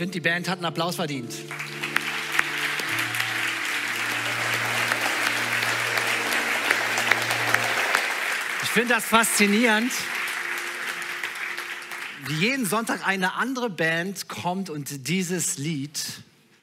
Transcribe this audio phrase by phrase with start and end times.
[0.00, 1.30] finde, die Band hat einen Applaus verdient.
[8.62, 9.92] Ich finde das faszinierend,
[12.28, 16.00] wie jeden Sonntag eine andere Band kommt und dieses Lied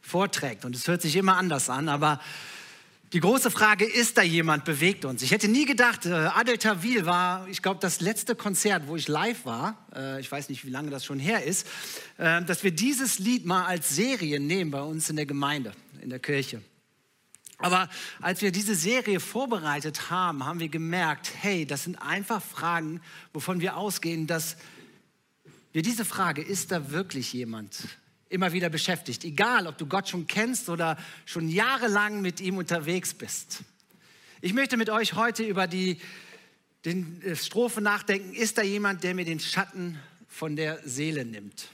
[0.01, 0.65] vorträgt.
[0.65, 2.19] Und es hört sich immer anders an, aber
[3.13, 5.21] die große Frage, ist da jemand, bewegt uns?
[5.21, 9.07] Ich hätte nie gedacht, äh, Adel Tawil war, ich glaube, das letzte Konzert, wo ich
[9.07, 11.67] live war, äh, ich weiß nicht, wie lange das schon her ist,
[12.17, 15.71] äh, dass wir dieses Lied mal als Serie nehmen bei uns in der Gemeinde,
[16.01, 16.61] in der Kirche.
[17.59, 17.89] Aber
[18.21, 23.01] als wir diese Serie vorbereitet haben, haben wir gemerkt, hey, das sind einfach Fragen,
[23.33, 24.57] wovon wir ausgehen, dass
[25.71, 27.77] wir diese Frage, ist da wirklich jemand,
[28.29, 29.23] immer wieder beschäftigt.
[29.23, 33.63] Egal, ob du Gott schon kennst oder schon jahrelang mit ihm unterwegs bist.
[34.41, 35.99] Ich möchte mit euch heute über die
[36.85, 38.33] den äh, Strophe nachdenken.
[38.33, 41.69] Ist da jemand, der mir den Schatten von der Seele nimmt?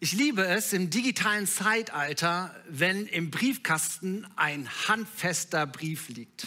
[0.00, 6.46] Ich liebe es im digitalen Zeitalter, wenn im Briefkasten ein handfester Brief liegt.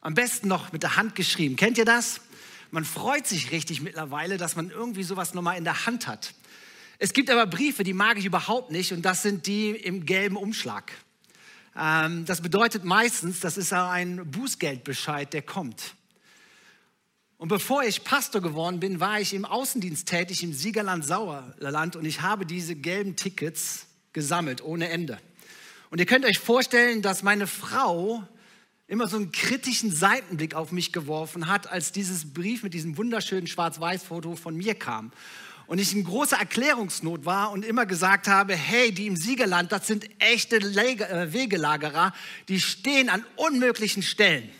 [0.00, 1.56] Am besten noch mit der Hand geschrieben.
[1.56, 2.20] Kennt ihr das?
[2.74, 6.34] Man freut sich richtig mittlerweile, dass man irgendwie sowas nochmal in der Hand hat.
[6.98, 10.34] Es gibt aber Briefe, die mag ich überhaupt nicht und das sind die im gelben
[10.34, 10.90] Umschlag.
[11.78, 15.94] Ähm, das bedeutet meistens, das ist ein Bußgeldbescheid, der kommt.
[17.36, 22.04] Und bevor ich Pastor geworden bin, war ich im Außendienst tätig im Siegerland Sauerland und
[22.04, 25.20] ich habe diese gelben Tickets gesammelt ohne Ende.
[25.90, 28.26] Und ihr könnt euch vorstellen, dass meine Frau
[28.86, 33.46] immer so einen kritischen Seitenblick auf mich geworfen hat, als dieses Brief mit diesem wunderschönen
[33.46, 35.10] Schwarz-Weiß-Foto von mir kam.
[35.66, 39.86] Und ich in großer Erklärungsnot war und immer gesagt habe, hey, die im Siegerland, das
[39.86, 42.12] sind echte äh, Wegelagerer,
[42.48, 44.50] die stehen an unmöglichen Stellen.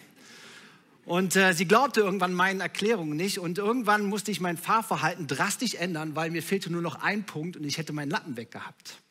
[1.05, 5.75] Und äh, sie glaubte irgendwann meinen Erklärungen nicht und irgendwann musste ich mein Fahrverhalten drastisch
[5.75, 9.04] ändern, weil mir fehlte nur noch ein Punkt und ich hätte meinen Lappen weggehabt.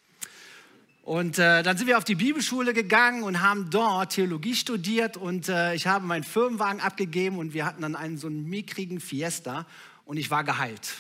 [1.04, 5.50] Und äh, dann sind wir auf die Bibelschule gegangen und haben dort Theologie studiert und
[5.50, 9.66] äh, ich habe meinen Firmenwagen abgegeben und wir hatten dann einen so einen mickrigen Fiesta
[10.06, 10.94] und ich war geheilt.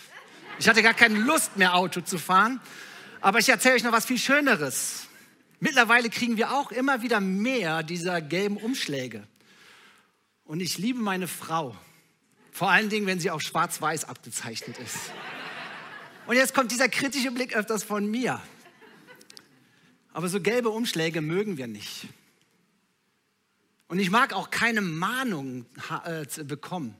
[0.59, 2.59] Ich hatte gar keine Lust mehr Auto zu fahren,
[3.22, 5.07] aber ich erzähle euch noch was viel Schöneres.
[5.61, 9.25] Mittlerweile kriegen wir auch immer wieder mehr dieser gelben Umschläge.
[10.44, 11.77] Und ich liebe meine Frau,
[12.51, 14.97] vor allen Dingen, wenn sie auch schwarz-weiß abgezeichnet ist.
[16.27, 18.41] Und jetzt kommt dieser kritische Blick öfters von mir.
[20.13, 22.07] Aber so gelbe Umschläge mögen wir nicht.
[23.88, 25.66] Und ich mag auch keine Mahnung
[26.06, 26.96] äh, bekommen,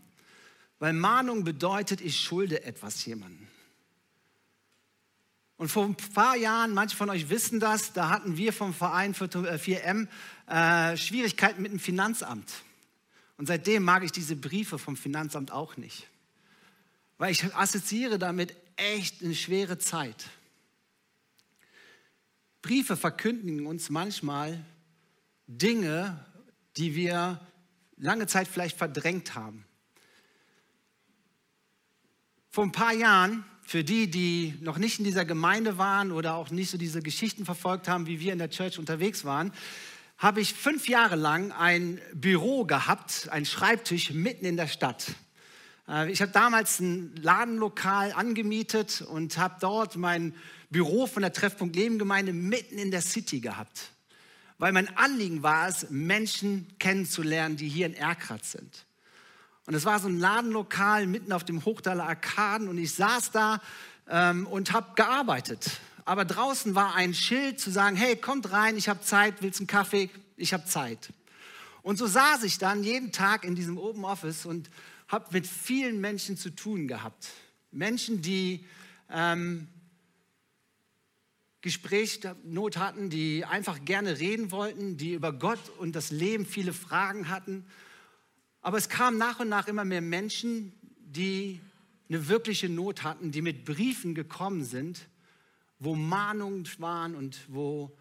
[0.79, 3.47] weil Mahnung bedeutet, ich schulde etwas jemandem.
[5.57, 9.13] Und vor ein paar Jahren, manche von euch wissen das, da hatten wir vom Verein
[9.13, 10.07] für 4M
[10.47, 12.51] äh, Schwierigkeiten mit dem Finanzamt.
[13.38, 16.07] Und seitdem mag ich diese Briefe vom Finanzamt auch nicht.
[17.18, 20.25] Weil ich assoziiere damit echt eine schwere Zeit.
[22.63, 24.66] Briefe verkündigen uns manchmal
[25.47, 26.25] Dinge,
[26.78, 27.40] die wir
[27.97, 29.66] lange Zeit vielleicht verdrängt haben.
[32.50, 36.51] Vor ein paar Jahren, für die, die noch nicht in dieser Gemeinde waren oder auch
[36.51, 39.51] nicht so diese Geschichten verfolgt haben, wie wir in der Church unterwegs waren,
[40.18, 45.16] habe ich fünf Jahre lang ein Büro gehabt, ein Schreibtisch mitten in der Stadt.
[45.88, 50.33] Äh, ich habe damals ein Ladenlokal angemietet und habe dort mein
[50.69, 53.91] Büro von der Treffpunkt Leben Gemeinde mitten in der City gehabt.
[54.57, 58.85] Weil mein Anliegen war es, Menschen kennenzulernen, die hier in Erkratz sind.
[59.66, 63.61] Und es war so ein Ladenlokal mitten auf dem Hochdaler Arkaden und ich saß da
[64.09, 65.79] ähm, und habe gearbeitet.
[66.05, 69.67] Aber draußen war ein Schild zu sagen, hey, kommt rein, ich habe Zeit, willst einen
[69.67, 70.09] Kaffee?
[70.35, 71.13] Ich habe Zeit.
[71.81, 74.69] Und so saß ich dann jeden Tag in diesem Open Office und
[75.13, 77.29] habe mit vielen Menschen zu tun gehabt.
[77.72, 78.66] Menschen, die
[79.12, 79.68] ähm,
[81.62, 87.29] Gesprächsnot hatten, die einfach gerne reden wollten, die über Gott und das Leben viele Fragen
[87.29, 87.63] hatten.
[88.62, 91.62] Aber es kamen nach und nach immer mehr Menschen, die
[92.09, 95.07] eine wirkliche Not hatten, die mit Briefen gekommen sind,
[95.77, 97.95] wo Mahnungen waren und wo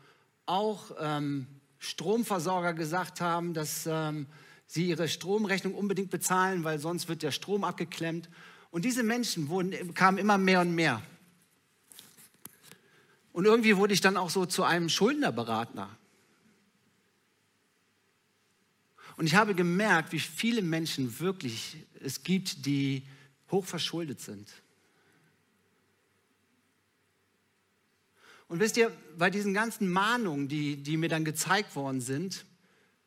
[0.47, 1.47] auch ähm,
[1.79, 4.27] Stromversorger gesagt haben, dass ähm,
[4.73, 8.31] sie ihre Stromrechnung unbedingt bezahlen, weil sonst wird der Strom abgeklemmt.
[8.71, 11.03] Und diese Menschen wurden, kamen immer mehr und mehr.
[13.35, 15.95] Und irgendwie wurde ich dann auch so zu einem Schuldnerberater.
[19.19, 23.07] Und ich habe gemerkt, wie viele Menschen wirklich es gibt, die
[23.51, 24.49] hochverschuldet sind.
[28.49, 32.47] Und wisst ihr, bei diesen ganzen Mahnungen, die, die mir dann gezeigt worden sind,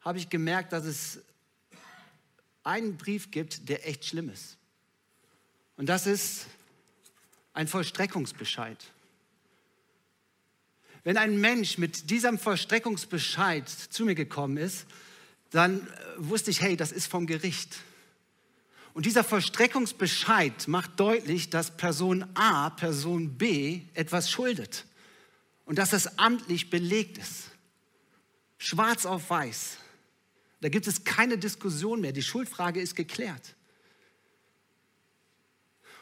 [0.01, 1.25] habe ich gemerkt, dass es
[2.65, 4.57] einen Brief gibt, der echt schlimm ist.
[5.77, 6.47] Und das ist
[7.53, 8.77] ein Vollstreckungsbescheid.
[11.03, 14.87] Wenn ein Mensch mit diesem Vollstreckungsbescheid zu mir gekommen ist,
[15.51, 17.77] dann äh, wusste ich, hey, das ist vom Gericht.
[18.93, 24.85] Und dieser Vollstreckungsbescheid macht deutlich, dass Person A, Person B etwas schuldet
[25.65, 27.51] und dass das amtlich belegt ist.
[28.57, 29.77] Schwarz auf weiß.
[30.61, 32.11] Da gibt es keine Diskussion mehr.
[32.11, 33.55] Die Schuldfrage ist geklärt.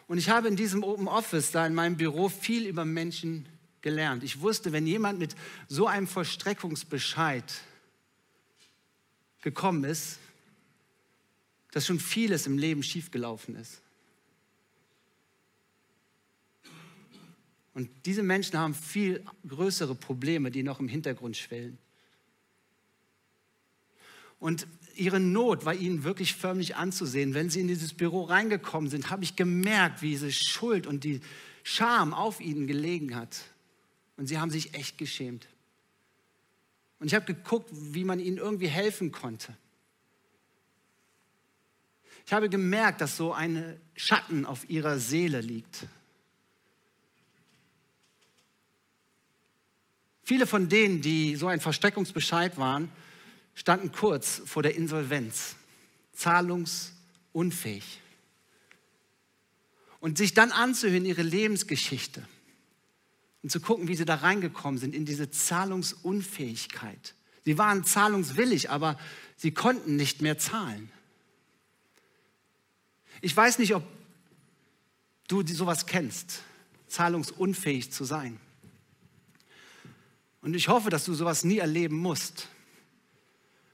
[0.07, 3.47] Und ich habe in diesem Open Office, da in meinem Büro, viel über Menschen
[3.81, 4.23] gelernt.
[4.23, 5.35] Ich wusste, wenn jemand mit
[5.67, 7.43] so einem Vollstreckungsbescheid
[9.41, 10.19] gekommen ist,
[11.71, 13.81] dass schon vieles im Leben schiefgelaufen ist.
[17.73, 21.77] Und diese Menschen haben viel größere Probleme, die noch im Hintergrund schwellen.
[24.43, 27.33] Und ihre Not war ihnen wirklich förmlich anzusehen.
[27.33, 31.21] Wenn sie in dieses Büro reingekommen sind, habe ich gemerkt, wie diese Schuld und die
[31.63, 33.39] Scham auf ihnen gelegen hat.
[34.17, 35.47] Und sie haben sich echt geschämt.
[36.99, 39.55] Und ich habe geguckt, wie man ihnen irgendwie helfen konnte.
[42.25, 45.87] Ich habe gemerkt, dass so ein Schatten auf ihrer Seele liegt.
[50.25, 52.91] Viele von denen, die so ein Versteckungsbescheid waren,
[53.53, 55.55] standen kurz vor der Insolvenz,
[56.13, 57.99] zahlungsunfähig.
[59.99, 62.27] Und sich dann anzuhören, ihre Lebensgeschichte
[63.41, 67.15] und zu gucken, wie sie da reingekommen sind in diese Zahlungsunfähigkeit.
[67.45, 68.97] Sie waren zahlungswillig, aber
[69.37, 70.91] sie konnten nicht mehr zahlen.
[73.21, 73.83] Ich weiß nicht, ob
[75.27, 76.41] du sowas kennst,
[76.87, 78.39] zahlungsunfähig zu sein.
[80.41, 82.49] Und ich hoffe, dass du sowas nie erleben musst.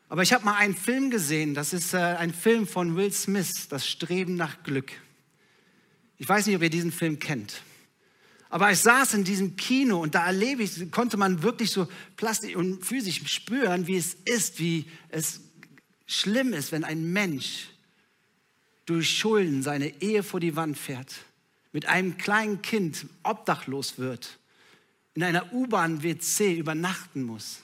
[0.09, 3.67] Aber ich habe mal einen Film gesehen, das ist äh, ein Film von Will Smith,
[3.69, 4.91] Das Streben nach Glück.
[6.17, 7.61] Ich weiß nicht, ob ihr diesen Film kennt.
[8.49, 12.55] Aber ich saß in diesem Kino und da erlebe ich, konnte man wirklich so plastisch
[12.55, 15.41] und physisch spüren, wie es ist, wie es
[16.07, 17.69] schlimm ist, wenn ein Mensch
[18.87, 21.13] durch Schulden seine Ehe vor die Wand fährt,
[21.71, 24.39] mit einem kleinen Kind obdachlos wird,
[25.13, 27.59] in einer U-Bahn-WC übernachten muss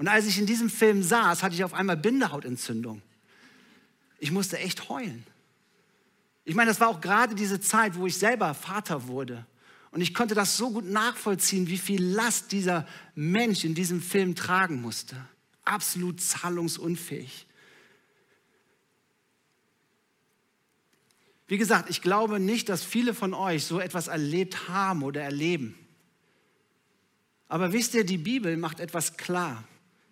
[0.00, 3.02] und als ich in diesem Film saß, hatte ich auf einmal Bindehautentzündung.
[4.18, 5.26] Ich musste echt heulen.
[6.42, 9.44] Ich meine, das war auch gerade diese Zeit, wo ich selber Vater wurde.
[9.90, 14.34] Und ich konnte das so gut nachvollziehen, wie viel Last dieser Mensch in diesem Film
[14.34, 15.16] tragen musste.
[15.66, 17.46] Absolut zahlungsunfähig.
[21.46, 25.74] Wie gesagt, ich glaube nicht, dass viele von euch so etwas erlebt haben oder erleben.
[27.48, 29.62] Aber wisst ihr, die Bibel macht etwas klar.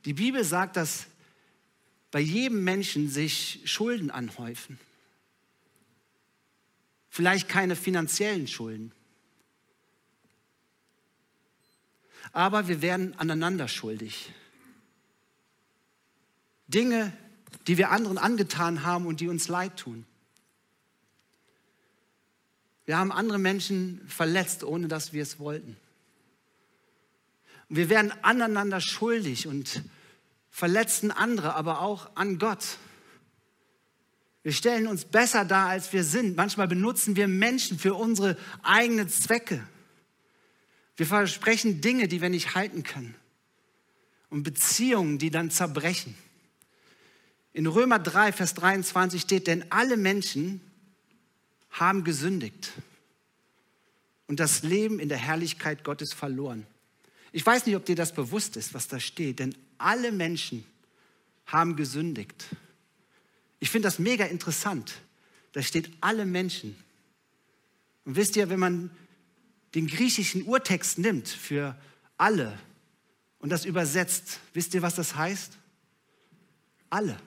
[0.08, 1.04] Die Bibel sagt, dass
[2.10, 4.80] bei jedem Menschen sich Schulden anhäufen.
[7.10, 8.90] Vielleicht keine finanziellen Schulden.
[12.32, 14.32] Aber wir werden aneinander schuldig.
[16.68, 17.12] Dinge,
[17.66, 20.06] die wir anderen angetan haben und die uns leid tun.
[22.86, 25.76] Wir haben andere Menschen verletzt, ohne dass wir es wollten.
[27.68, 29.82] Wir werden aneinander schuldig und
[30.58, 32.78] verletzen andere, aber auch an Gott.
[34.42, 36.36] Wir stellen uns besser dar, als wir sind.
[36.36, 39.64] Manchmal benutzen wir Menschen für unsere eigenen Zwecke.
[40.96, 43.14] Wir versprechen Dinge, die wir nicht halten können.
[44.30, 46.16] Und Beziehungen, die dann zerbrechen.
[47.52, 50.60] In Römer 3, Vers 23 steht, denn alle Menschen
[51.70, 52.72] haben gesündigt
[54.26, 56.66] und das Leben in der Herrlichkeit Gottes verloren.
[57.30, 60.64] Ich weiß nicht, ob dir das bewusst ist, was da steht, denn alle Menschen
[61.46, 62.44] haben gesündigt.
[63.60, 65.00] Ich finde das mega interessant.
[65.52, 66.76] Da steht alle Menschen.
[68.04, 68.90] Und wisst ihr, wenn man
[69.74, 71.76] den griechischen Urtext nimmt für
[72.16, 72.58] alle
[73.38, 75.56] und das übersetzt, wisst ihr, was das heißt?
[76.90, 77.18] Alle.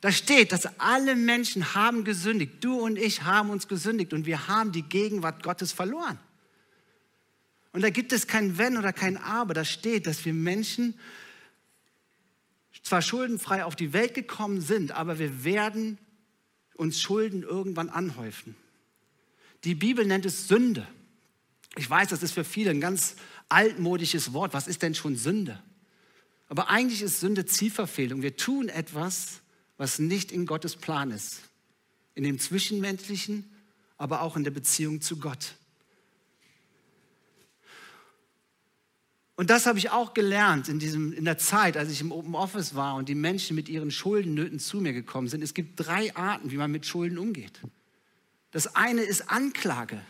[0.00, 2.62] Da steht, dass alle Menschen haben gesündigt.
[2.62, 6.18] Du und ich haben uns gesündigt und wir haben die Gegenwart Gottes verloren.
[7.76, 9.52] Und da gibt es kein Wenn oder kein Aber.
[9.52, 10.98] Da steht, dass wir Menschen
[12.82, 15.98] zwar schuldenfrei auf die Welt gekommen sind, aber wir werden
[16.76, 18.56] uns Schulden irgendwann anhäufen.
[19.64, 20.88] Die Bibel nennt es Sünde.
[21.76, 23.16] Ich weiß, das ist für viele ein ganz
[23.50, 24.54] altmodisches Wort.
[24.54, 25.62] Was ist denn schon Sünde?
[26.48, 28.22] Aber eigentlich ist Sünde Zielverfehlung.
[28.22, 29.42] Wir tun etwas,
[29.76, 31.42] was nicht in Gottes Plan ist.
[32.14, 33.44] In dem Zwischenmenschlichen,
[33.98, 35.56] aber auch in der Beziehung zu Gott.
[39.36, 42.34] Und das habe ich auch gelernt in, diesem, in der Zeit, als ich im Open
[42.34, 45.42] Office war und die Menschen mit ihren Schuldennöten zu mir gekommen sind.
[45.42, 47.60] Es gibt drei Arten, wie man mit Schulden umgeht.
[48.50, 50.00] Das eine ist Anklage.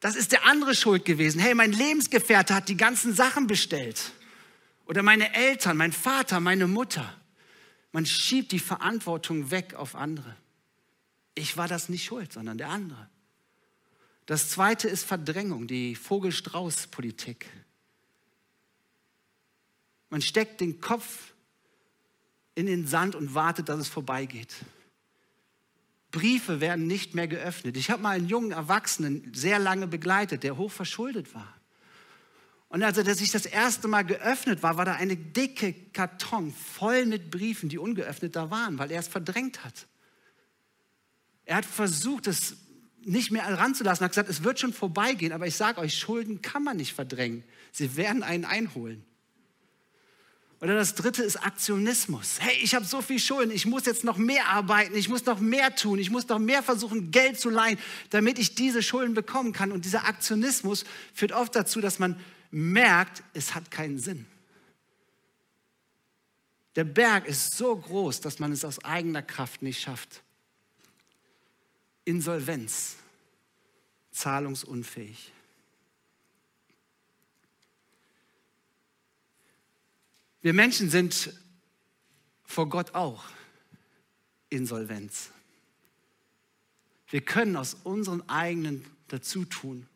[0.00, 1.40] Das ist der andere schuld gewesen.
[1.40, 4.12] Hey, mein Lebensgefährte hat die ganzen Sachen bestellt.
[4.86, 7.14] Oder meine Eltern, mein Vater, meine Mutter.
[7.92, 10.34] Man schiebt die Verantwortung weg auf andere.
[11.36, 13.08] Ich war das nicht schuld, sondern der andere.
[14.26, 17.46] Das zweite ist Verdrängung, die Vogel-Strauß-Politik.
[20.10, 21.32] Man steckt den Kopf
[22.54, 24.54] in den Sand und wartet, dass es vorbeigeht.
[26.10, 27.76] Briefe werden nicht mehr geöffnet.
[27.76, 31.54] Ich habe mal einen jungen Erwachsenen sehr lange begleitet, der hoch verschuldet war.
[32.70, 37.06] Und als er sich das erste Mal geöffnet war, war da eine dicke Karton voll
[37.06, 39.86] mit Briefen, die ungeöffnet da waren, weil er es verdrängt hat.
[41.44, 42.56] Er hat versucht, es
[43.04, 46.62] nicht mehr ranzulassen, hat gesagt, es wird schon vorbeigehen, aber ich sage euch, Schulden kann
[46.62, 47.42] man nicht verdrängen.
[47.72, 49.02] Sie werden einen einholen.
[50.60, 52.40] Oder das dritte ist Aktionismus.
[52.40, 55.38] Hey, ich habe so viel Schulden, ich muss jetzt noch mehr arbeiten, ich muss noch
[55.38, 57.78] mehr tun, ich muss noch mehr versuchen, Geld zu leihen,
[58.10, 59.70] damit ich diese Schulden bekommen kann.
[59.70, 60.84] Und dieser Aktionismus
[61.14, 62.18] führt oft dazu, dass man
[62.50, 64.26] merkt, es hat keinen Sinn.
[66.74, 70.22] Der Berg ist so groß, dass man es aus eigener Kraft nicht schafft.
[72.04, 72.96] Insolvenz,
[74.10, 75.32] zahlungsunfähig.
[80.40, 81.32] Wir Menschen sind
[82.44, 83.24] vor Gott auch
[84.50, 85.30] Insolvenz.
[87.08, 89.88] Wir können aus unseren eigenen Dazutun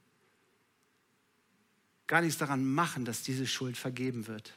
[2.07, 4.55] gar nichts daran machen, dass diese Schuld vergeben wird.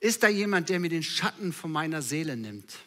[0.00, 2.78] Ist da jemand, der mir den Schatten von meiner Seele nimmt?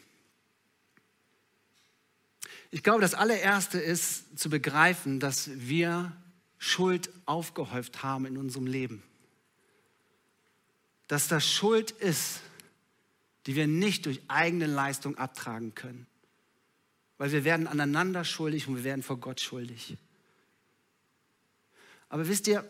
[2.72, 6.12] Ich glaube, das allererste ist zu begreifen, dass wir
[6.66, 9.04] Schuld aufgehäuft haben in unserem Leben.
[11.10, 12.40] Dass das Schuld ist,
[13.46, 16.08] die wir nicht durch eigene Leistung abtragen können.
[17.18, 19.98] Weil wir werden aneinander schuldig und wir werden vor Gott schuldig.
[22.08, 22.64] Aber wisst ihr,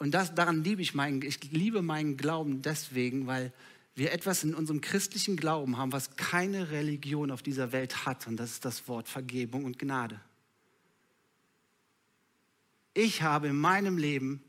[0.00, 3.52] und das, daran liebe ich meinen, ich liebe meinen Glauben deswegen, weil
[3.94, 8.26] wir etwas in unserem christlichen Glauben haben, was keine Religion auf dieser Welt hat.
[8.26, 10.20] Und das ist das Wort Vergebung und Gnade.
[12.98, 14.42] Ich habe in meinem Leben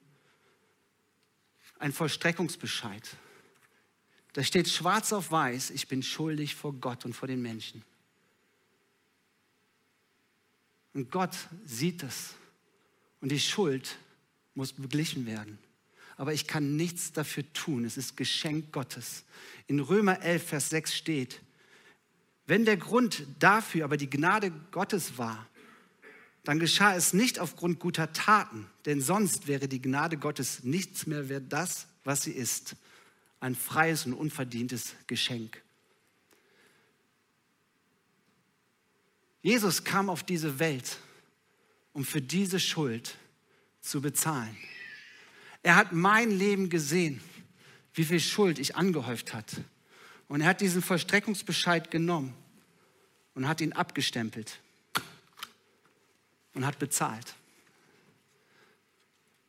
[1.78, 3.08] einen Vollstreckungsbescheid.
[4.34, 7.84] Da steht schwarz auf weiß, ich bin schuldig vor Gott und vor den Menschen.
[10.94, 12.34] Und Gott sieht es.
[13.22, 13.98] Und die Schuld
[14.56, 15.60] muss beglichen werden
[16.20, 17.86] aber ich kann nichts dafür tun.
[17.86, 19.24] Es ist Geschenk Gottes.
[19.68, 21.40] In Römer 11, Vers 6 steht,
[22.46, 25.48] wenn der Grund dafür aber die Gnade Gottes war,
[26.44, 31.30] dann geschah es nicht aufgrund guter Taten, denn sonst wäre die Gnade Gottes nichts mehr
[31.30, 32.76] wert das, was sie ist,
[33.40, 35.62] ein freies und unverdientes Geschenk.
[39.42, 40.98] Jesus kam auf diese Welt,
[41.94, 43.16] um für diese Schuld
[43.82, 44.56] zu bezahlen.
[45.64, 47.22] Er hat mein Leben gesehen,
[47.94, 49.62] wie viel Schuld ich angehäuft hat.
[50.28, 52.34] Und er hat diesen Vollstreckungsbescheid genommen
[53.34, 54.60] und hat ihn abgestempelt
[56.54, 57.36] und hat bezahlt.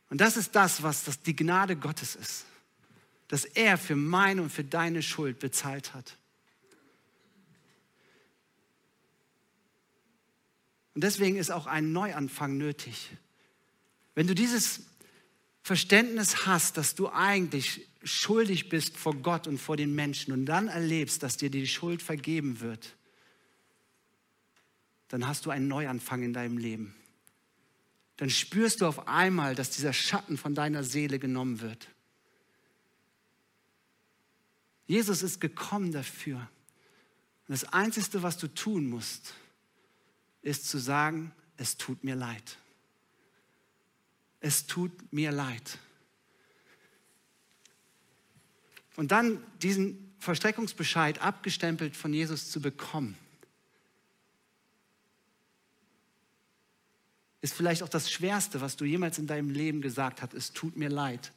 [0.08, 2.44] Und das ist das, was das die Gnade Gottes ist,
[3.28, 6.16] dass er für meine und für deine Schuld bezahlt hat.
[10.94, 13.10] Und deswegen ist auch ein Neuanfang nötig.
[14.14, 14.82] Wenn du dieses
[15.62, 20.68] Verständnis hast, dass du eigentlich schuldig bist vor Gott und vor den Menschen und dann
[20.68, 22.96] erlebst, dass dir die Schuld vergeben wird,
[25.10, 26.94] dann hast du einen Neuanfang in deinem Leben.
[28.16, 31.88] Dann spürst du auf einmal, dass dieser Schatten von deiner Seele genommen wird.
[34.86, 36.36] Jesus ist gekommen dafür.
[36.36, 39.34] Und das Einzige, was du tun musst,
[40.42, 42.56] ist zu sagen, es tut mir leid
[44.40, 45.78] es tut mir leid.
[48.96, 53.16] Und dann diesen Verstreckungsbescheid abgestempelt von Jesus zu bekommen,
[57.40, 60.34] ist vielleicht auch das Schwerste, was du jemals in deinem Leben gesagt hast.
[60.34, 61.32] Es tut mir leid.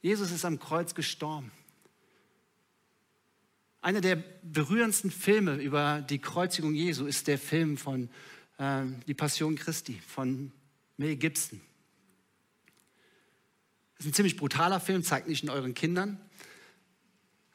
[0.00, 1.50] Jesus ist am Kreuz gestorben.
[3.80, 8.08] Einer der berührendsten Filme über die Kreuzigung Jesu ist der Film von
[8.58, 10.52] äh, Die Passion Christi von
[10.96, 11.60] Mel Gibson.
[13.96, 16.20] Das ist ein ziemlich brutaler Film, zeigt nicht in euren Kindern.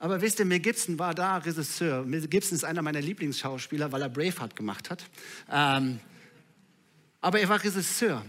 [0.01, 2.03] Aber wisst ihr, Mel Gibson war da Regisseur.
[2.03, 5.05] Mel Gibson ist einer meiner Lieblingsschauspieler, weil er Braveheart gemacht hat.
[5.47, 5.99] Ähm,
[7.21, 8.25] aber er war Regisseur.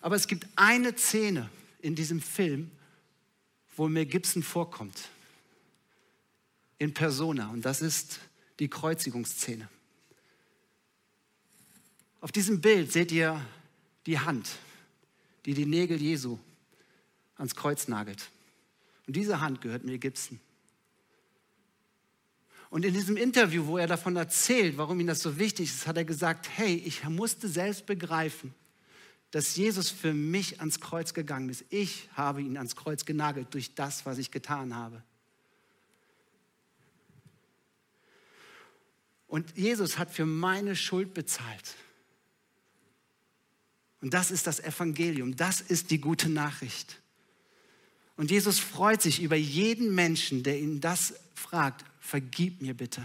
[0.00, 1.50] Aber es gibt eine Szene
[1.82, 2.70] in diesem Film,
[3.76, 5.10] wo Mel Gibson vorkommt.
[6.78, 7.50] In Persona.
[7.50, 8.20] Und das ist
[8.58, 9.68] die Kreuzigungsszene.
[12.22, 13.38] Auf diesem Bild seht ihr
[14.06, 14.48] die Hand,
[15.44, 16.38] die die Nägel Jesu
[17.36, 18.30] ans Kreuz nagelt.
[19.06, 20.40] Und diese Hand gehört Mel Gibson.
[22.74, 25.96] Und in diesem Interview, wo er davon erzählt, warum ihm das so wichtig ist, hat
[25.96, 28.52] er gesagt, hey, ich musste selbst begreifen,
[29.30, 31.64] dass Jesus für mich ans Kreuz gegangen ist.
[31.70, 35.04] Ich habe ihn ans Kreuz genagelt durch das, was ich getan habe.
[39.28, 41.76] Und Jesus hat für meine Schuld bezahlt.
[44.00, 47.00] Und das ist das Evangelium, das ist die gute Nachricht.
[48.16, 53.02] Und Jesus freut sich über jeden Menschen, der ihn das fragt, vergib mir bitte.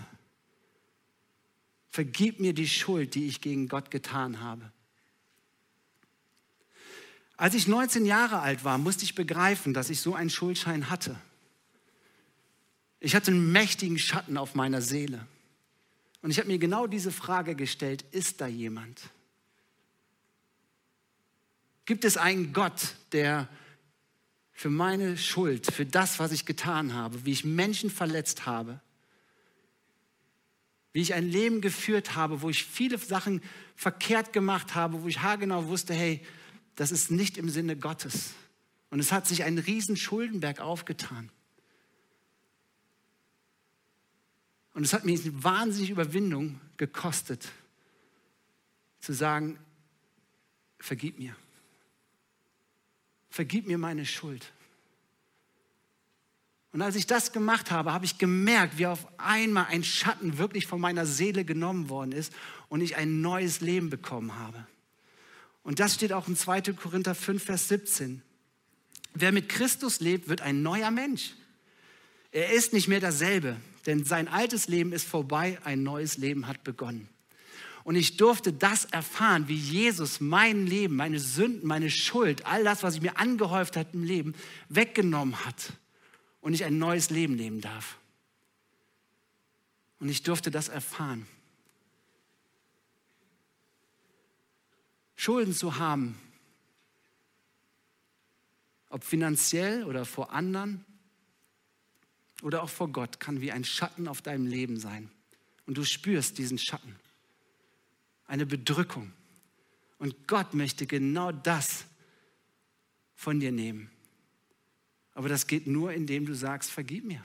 [1.87, 4.71] Vergib mir die Schuld, die ich gegen Gott getan habe.
[7.37, 11.17] Als ich 19 Jahre alt war, musste ich begreifen, dass ich so einen Schuldschein hatte.
[12.99, 15.25] Ich hatte einen mächtigen Schatten auf meiner Seele.
[16.21, 19.01] Und ich habe mir genau diese Frage gestellt, ist da jemand?
[21.85, 23.47] Gibt es einen Gott, der
[24.51, 28.81] für meine Schuld, für das, was ich getan habe, wie ich Menschen verletzt habe,
[30.99, 33.41] wie ich ein Leben geführt habe, wo ich viele Sachen
[33.77, 36.19] verkehrt gemacht habe, wo ich haargenau wusste, hey,
[36.75, 38.33] das ist nicht im Sinne Gottes.
[38.89, 41.31] Und es hat sich ein riesen Schuldenberg aufgetan.
[44.73, 47.47] Und es hat mir eine wahnsinnige Überwindung gekostet,
[48.99, 49.57] zu sagen,
[50.79, 51.33] vergib mir.
[53.29, 54.51] Vergib mir meine Schuld.
[56.71, 60.67] Und als ich das gemacht habe, habe ich gemerkt, wie auf einmal ein Schatten wirklich
[60.67, 62.31] von meiner Seele genommen worden ist
[62.67, 64.67] und ich ein neues Leben bekommen habe.
[65.63, 66.61] Und das steht auch in 2.
[66.73, 68.21] Korinther 5, Vers 17.
[69.15, 71.33] Wer mit Christus lebt, wird ein neuer Mensch.
[72.31, 76.63] Er ist nicht mehr dasselbe, denn sein altes Leben ist vorbei, ein neues Leben hat
[76.63, 77.09] begonnen.
[77.83, 82.83] Und ich durfte das erfahren, wie Jesus mein Leben, meine Sünden, meine Schuld, all das,
[82.83, 84.35] was ich mir angehäuft hat im Leben,
[84.67, 85.73] weggenommen hat
[86.41, 87.97] und ich ein neues Leben leben darf.
[89.99, 91.27] Und ich durfte das erfahren.
[95.15, 96.17] Schulden zu haben,
[98.89, 100.85] ob finanziell oder vor anderen
[102.41, 105.11] oder auch vor Gott, kann wie ein Schatten auf deinem Leben sein.
[105.65, 106.95] Und du spürst diesen Schatten,
[108.25, 109.11] eine Bedrückung.
[109.97, 111.83] Und Gott möchte genau das
[113.13, 113.91] von dir nehmen.
[115.13, 117.23] Aber das geht nur, indem du sagst, vergib mir.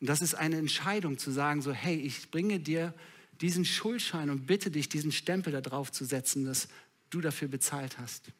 [0.00, 2.94] Und das ist eine Entscheidung zu sagen, so, hey, ich bringe dir
[3.40, 6.68] diesen Schuldschein und bitte dich, diesen Stempel da drauf zu setzen, dass
[7.10, 8.30] du dafür bezahlt hast.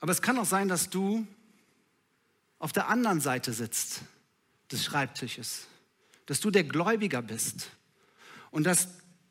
[0.00, 1.26] Aber es kann auch sein, dass du
[2.58, 4.02] auf der anderen Seite sitzt
[4.70, 5.66] des Schreibtisches,
[6.26, 7.70] dass du der Gläubiger bist
[8.50, 8.88] und dass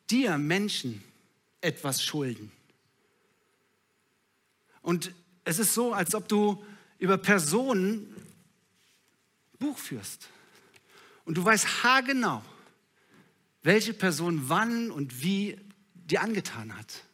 [0.08, 1.02] dir Menschen
[1.60, 2.52] etwas schulden.
[4.82, 5.12] Und
[5.44, 6.64] es ist so, als ob du
[6.98, 8.14] über Personen
[9.58, 10.28] Buch führst.
[11.24, 12.42] Und du weißt haargenau,
[13.62, 15.58] welche Person wann und wie
[15.94, 17.04] dir angetan hat.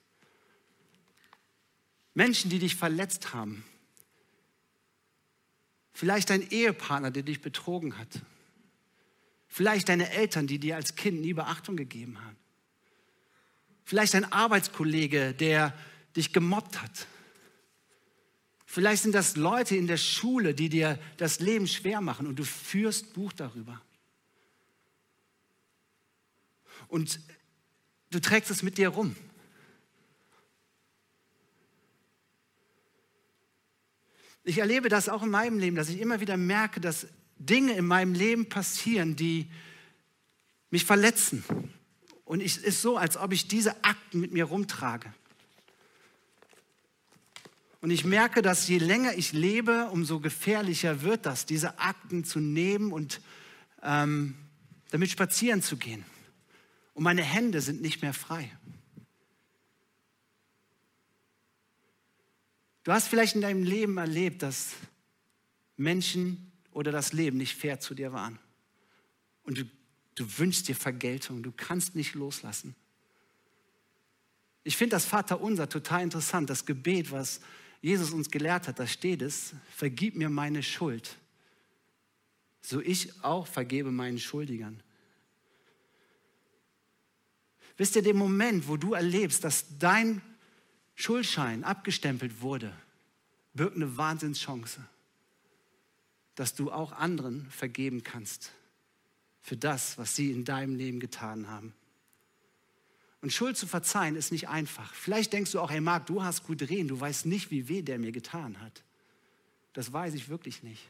[2.14, 3.64] Menschen, die dich verletzt haben.
[5.92, 8.20] Vielleicht dein Ehepartner, der dich betrogen hat.
[9.48, 12.36] Vielleicht deine Eltern, die dir als Kind nie Beachtung gegeben haben.
[13.84, 15.76] Vielleicht ein Arbeitskollege, der
[16.16, 17.06] dich gemobbt hat.
[18.76, 22.44] Vielleicht sind das Leute in der Schule, die dir das Leben schwer machen und du
[22.44, 23.80] führst Buch darüber.
[26.86, 27.18] Und
[28.10, 29.16] du trägst es mit dir rum.
[34.44, 37.06] Ich erlebe das auch in meinem Leben, dass ich immer wieder merke, dass
[37.38, 39.50] Dinge in meinem Leben passieren, die
[40.68, 41.44] mich verletzen.
[42.26, 45.14] Und es ist so, als ob ich diese Akten mit mir rumtrage.
[47.80, 52.40] Und ich merke, dass je länger ich lebe, umso gefährlicher wird das, diese Akten zu
[52.40, 53.20] nehmen und
[53.82, 54.36] ähm,
[54.90, 56.04] damit spazieren zu gehen.
[56.94, 58.50] Und meine Hände sind nicht mehr frei.
[62.84, 64.70] Du hast vielleicht in deinem Leben erlebt, dass
[65.76, 68.38] Menschen oder das Leben nicht fair zu dir waren.
[69.42, 69.64] Und du,
[70.14, 72.74] du wünschst dir Vergeltung, du kannst nicht loslassen.
[74.62, 77.40] Ich finde das Vaterunser total interessant, das Gebet, was
[77.86, 81.16] Jesus uns gelehrt hat, da steht es, vergib mir meine Schuld,
[82.60, 84.82] so ich auch vergebe meinen Schuldigern.
[87.76, 90.20] Wisst ihr, den Moment, wo du erlebst, dass dein
[90.96, 92.76] Schuldschein abgestempelt wurde,
[93.54, 94.84] birgt eine Wahnsinnschance,
[96.34, 98.50] dass du auch anderen vergeben kannst
[99.42, 101.72] für das, was sie in deinem Leben getan haben.
[103.26, 104.94] Und Schuld zu verzeihen ist nicht einfach.
[104.94, 107.82] Vielleicht denkst du auch, hey Marc, du hast gut reden, du weißt nicht, wie weh
[107.82, 108.84] der mir getan hat.
[109.72, 110.88] Das weiß ich wirklich nicht.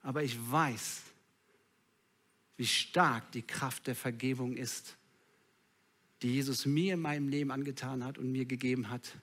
[0.00, 1.02] Aber ich weiß,
[2.56, 4.96] wie stark die Kraft der Vergebung ist,
[6.22, 9.18] die Jesus mir in meinem Leben angetan hat und mir gegeben hat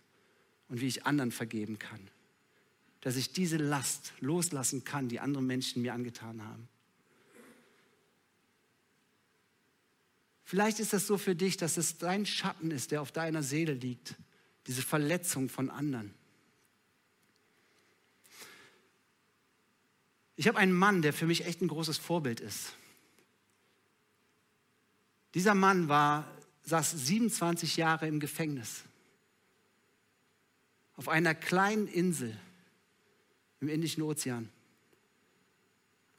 [0.67, 2.09] und wie ich anderen vergeben kann.
[2.99, 6.67] Dass ich diese Last loslassen kann, die andere Menschen mir angetan haben.
[10.53, 13.73] Vielleicht ist das so für dich, dass es dein Schatten ist, der auf deiner Seele
[13.73, 14.13] liegt,
[14.67, 16.13] diese Verletzung von anderen.
[20.35, 22.73] Ich habe einen Mann, der für mich echt ein großes Vorbild ist.
[25.33, 26.31] Dieser Mann war,
[26.65, 28.83] saß 27 Jahre im Gefängnis.
[30.97, 32.39] Auf einer kleinen Insel
[33.59, 34.49] im Indischen Ozean.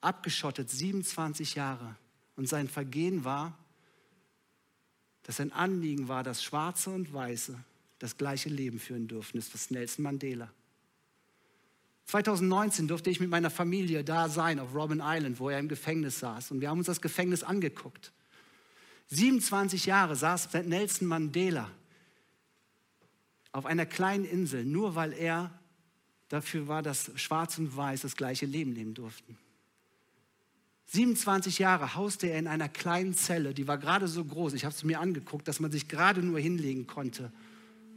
[0.01, 1.95] Abgeschottet 27 Jahre.
[2.35, 3.57] Und sein Vergehen war,
[5.25, 7.59] dass sein Anliegen war, dass Schwarze und Weiße
[7.99, 9.39] das gleiche Leben führen dürfen.
[9.39, 10.51] Das ist Nelson Mandela.
[12.07, 16.21] 2019 durfte ich mit meiner Familie da sein, auf Robin Island, wo er im Gefängnis
[16.21, 16.51] saß.
[16.51, 18.13] Und wir haben uns das Gefängnis angeguckt.
[19.09, 21.71] 27 Jahre saß Nelson Mandela
[23.53, 25.51] auf einer kleinen Insel, nur weil er
[26.29, 29.39] dafür war, dass Schwarz und Weiß das gleiche Leben leben durften.
[30.87, 34.75] 27 Jahre hauste er in einer kleinen Zelle, die war gerade so groß, ich habe
[34.75, 37.33] es mir angeguckt, dass man sich gerade nur hinlegen konnte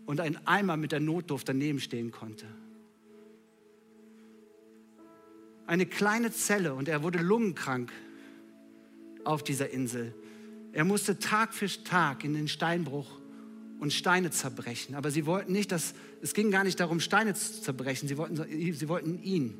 [0.05, 2.45] und ein Eimer mit der Notduft daneben stehen konnte.
[5.67, 7.91] Eine kleine Zelle und er wurde lungenkrank
[9.25, 10.15] auf dieser Insel.
[10.71, 13.19] Er musste Tag für Tag in den Steinbruch
[13.79, 14.95] und Steine zerbrechen.
[14.95, 18.37] Aber sie wollten nicht, dass, es ging gar nicht darum, Steine zu zerbrechen, sie wollten,
[18.37, 19.55] sie wollten ihn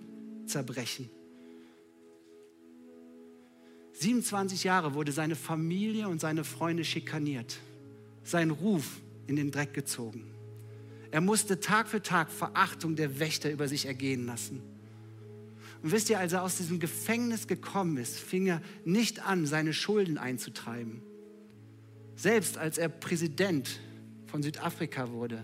[0.45, 1.09] zerbrechen.
[3.99, 7.57] 27 Jahre wurde seine Familie und seine Freunde schikaniert,
[8.23, 10.23] sein Ruf in den Dreck gezogen.
[11.10, 14.62] Er musste Tag für Tag Verachtung der Wächter über sich ergehen lassen.
[15.81, 19.73] Und wisst ihr, als er aus diesem Gefängnis gekommen ist, fing er nicht an, seine
[19.73, 21.01] Schulden einzutreiben.
[22.15, 23.79] Selbst als er Präsident
[24.27, 25.43] von Südafrika wurde,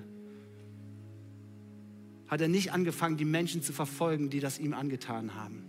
[2.27, 5.63] hat er nicht angefangen, die Menschen zu verfolgen, die das ihm angetan haben,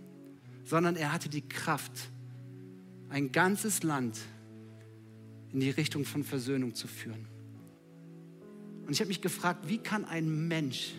[0.65, 2.09] sondern er hatte die Kraft,
[3.15, 4.19] ein ganzes Land
[5.53, 7.27] in die Richtung von Versöhnung zu führen.
[8.85, 10.91] Und ich habe mich gefragt, wie kann ein Mensch,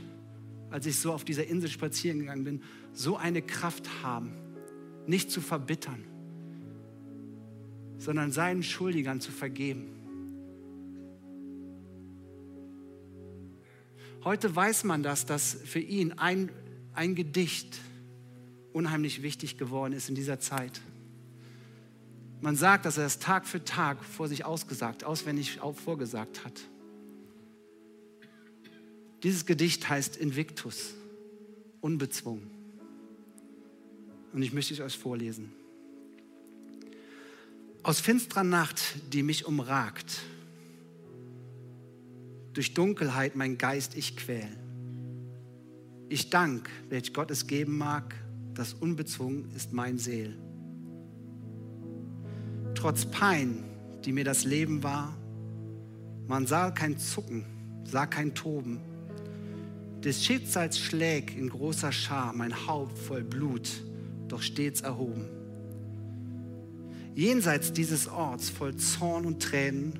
[0.70, 2.62] als ich so auf dieser Insel spazieren gegangen bin,
[2.94, 4.33] so eine Kraft haben,
[5.07, 6.05] nicht zu verbittern,
[7.98, 9.85] sondern seinen Schuldigern zu vergeben.
[14.24, 16.48] Heute weiß man das, dass für ihn ein,
[16.94, 17.79] ein Gedicht
[18.72, 20.81] unheimlich wichtig geworden ist in dieser Zeit.
[22.40, 26.61] Man sagt, dass er es Tag für Tag vor sich ausgesagt, auswendig auch vorgesagt hat.
[29.22, 30.94] Dieses Gedicht heißt Invictus,
[31.81, 32.51] unbezwungen.
[34.33, 35.51] Und ich möchte es euch vorlesen.
[37.83, 40.20] Aus finsterer Nacht, die mich umragt,
[42.53, 44.49] durch Dunkelheit mein Geist ich quäl.
[46.09, 48.14] Ich dank, welch Gott es geben mag,
[48.55, 50.37] das unbezwungen ist mein Seel
[52.77, 53.65] trotz Pein,
[54.05, 55.17] die mir das Leben war.
[56.29, 57.45] Man sah kein Zucken,
[57.85, 58.81] sah kein Toben.
[60.05, 63.69] Des Schicksals schlägt in großer Schar mein Haupt voll Blut,
[64.29, 65.25] doch stets erhoben.
[67.15, 69.95] Jenseits dieses Orts voll Zorn und Tränen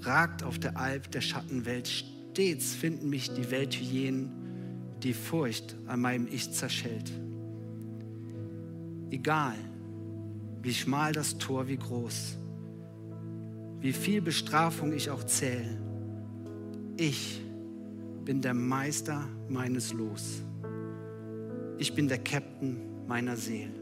[0.00, 1.86] ragt auf der Alp der Schattenwelt.
[1.86, 4.30] Stets finden mich die Welthyänen,
[5.02, 7.12] die Furcht an meinem Ich zerschellt.
[9.10, 9.54] Egal,
[10.64, 12.38] wie schmal das Tor, wie groß,
[13.80, 15.78] wie viel Bestrafung ich auch zähle.
[16.96, 17.42] Ich
[18.24, 20.40] bin der Meister meines Los.
[21.76, 23.74] Ich bin der Captain meiner Seele.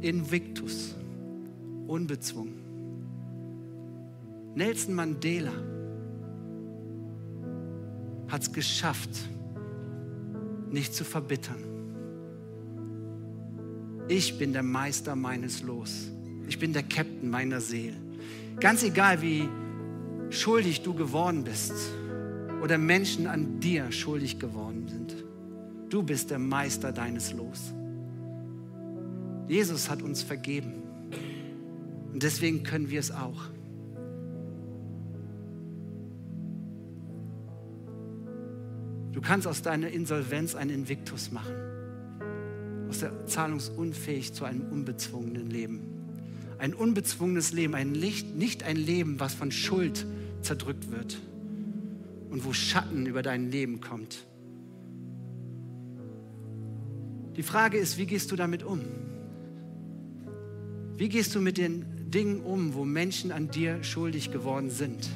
[0.00, 0.96] Invictus,
[1.86, 2.60] unbezwungen.
[4.56, 5.52] Nelson Mandela
[8.26, 9.10] hat es geschafft,
[10.72, 11.71] nicht zu verbittern
[14.12, 16.10] ich bin der Meister meines Los.
[16.46, 17.96] Ich bin der Captain meiner Seele.
[18.60, 19.48] Ganz egal, wie
[20.28, 21.72] schuldig du geworden bist
[22.62, 25.16] oder Menschen an dir schuldig geworden sind,
[25.88, 27.72] du bist der Meister deines Los.
[29.48, 30.82] Jesus hat uns vergeben
[32.12, 33.44] und deswegen können wir es auch.
[39.12, 41.72] Du kannst aus deiner Insolvenz ein Invictus machen.
[43.26, 45.80] Zahlungsunfähig zu einem unbezwungenen Leben.
[46.58, 50.06] Ein unbezwungenes Leben, ein Licht, nicht ein Leben, was von Schuld
[50.42, 51.18] zerdrückt wird
[52.30, 54.26] und wo Schatten über dein Leben kommt.
[57.36, 58.80] Die Frage ist, wie gehst du damit um?
[60.96, 65.08] Wie gehst du mit den Dingen um, wo Menschen an dir schuldig geworden sind?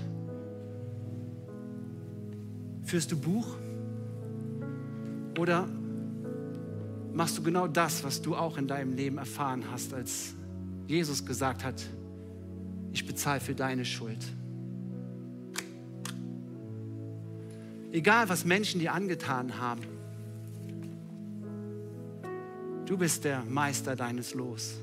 [2.83, 3.57] Führst du Buch?
[5.39, 5.69] Oder
[7.17, 10.35] machst du genau das, was du auch in deinem Leben erfahren hast, als
[10.87, 11.83] Jesus gesagt hat,
[12.93, 14.19] ich bezahle für deine Schuld?
[17.91, 19.83] Egal, was Menschen dir angetan haben,
[22.85, 24.75] du bist der Meister deines Los.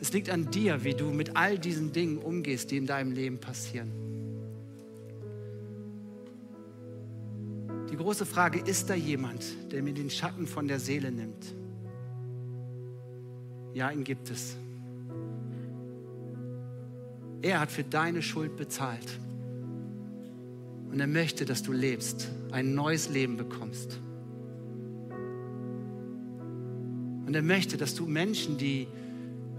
[0.00, 3.40] Es liegt an dir, wie du mit all diesen Dingen umgehst, die in deinem Leben
[3.40, 4.07] passieren.
[8.08, 11.54] Große Frage, ist da jemand, der mir den Schatten von der Seele nimmt?
[13.74, 14.56] Ja, ihn gibt es.
[17.42, 19.20] Er hat für deine Schuld bezahlt.
[20.90, 24.00] Und er möchte, dass du lebst, ein neues Leben bekommst.
[27.26, 28.88] Und er möchte, dass du Menschen, die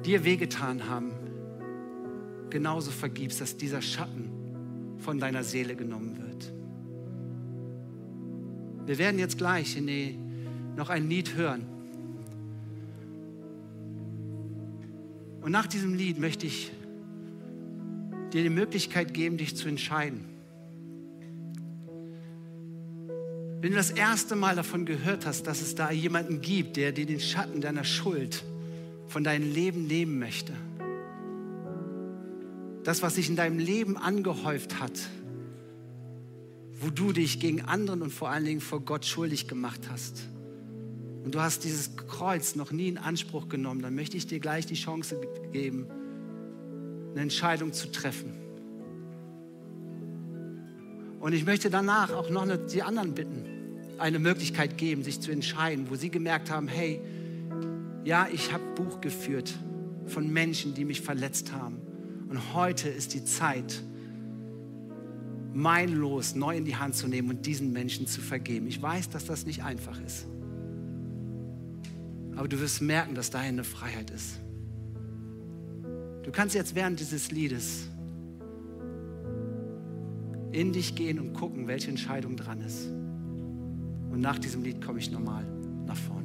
[0.03, 1.11] dir wehgetan haben,
[2.49, 4.31] genauso vergibst, dass dieser Schatten
[4.97, 6.58] von deiner Seele genommen wird.
[8.89, 10.17] Wir werden jetzt gleich die,
[10.75, 11.63] noch ein Lied hören.
[15.41, 16.71] Und nach diesem Lied möchte ich
[18.33, 20.25] dir die Möglichkeit geben, dich zu entscheiden.
[23.61, 27.05] Wenn du das erste Mal davon gehört hast, dass es da jemanden gibt, der dir
[27.05, 28.43] den Schatten deiner Schuld
[29.05, 30.53] von deinem Leben nehmen möchte,
[32.83, 34.99] das, was sich in deinem Leben angehäuft hat,
[36.79, 40.29] wo du dich gegen anderen und vor allen Dingen vor Gott schuldig gemacht hast,
[41.23, 44.65] und du hast dieses Kreuz noch nie in Anspruch genommen, dann möchte ich dir gleich
[44.65, 45.19] die Chance
[45.51, 45.85] geben,
[47.11, 48.33] eine Entscheidung zu treffen.
[51.19, 53.45] Und ich möchte danach auch noch die anderen bitten,
[53.97, 57.01] eine Möglichkeit geben, sich zu entscheiden, wo sie gemerkt haben, hey,
[58.05, 59.53] ja, ich habe Buch geführt
[60.05, 61.77] von Menschen, die mich verletzt haben.
[62.29, 63.83] Und heute ist die Zeit,
[65.53, 68.67] mein Los neu in die Hand zu nehmen und diesen Menschen zu vergeben.
[68.67, 70.27] Ich weiß, dass das nicht einfach ist.
[72.35, 74.39] Aber du wirst merken, dass dahin eine Freiheit ist.
[76.23, 77.87] Du kannst jetzt während dieses Liedes
[80.51, 82.87] in dich gehen und gucken, welche Entscheidung dran ist.
[82.87, 85.45] Und nach diesem Lied komme ich nochmal
[85.85, 86.18] nach vorne.